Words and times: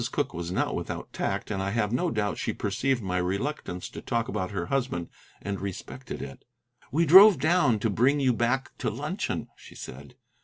Cooke 0.11 0.33
was 0.33 0.51
not 0.51 0.73
without 0.73 1.13
tact, 1.13 1.51
and 1.51 1.61
I 1.61 1.69
have 1.69 1.91
no 1.93 2.09
doubt 2.09 2.39
she 2.39 2.53
perceived 2.53 3.03
my 3.03 3.17
reluctance 3.17 3.87
to 3.89 4.01
talk 4.01 4.27
about 4.27 4.49
her 4.49 4.65
husband 4.65 5.09
and 5.43 5.61
respected 5.61 6.23
it. 6.23 6.43
"We 6.91 7.05
drove 7.05 7.37
down 7.37 7.77
to 7.81 7.89
bring 7.91 8.19
you 8.19 8.33
back 8.33 8.75
to 8.79 8.89
luncheon," 8.89 9.49
she 9.55 9.75
said. 9.75 10.15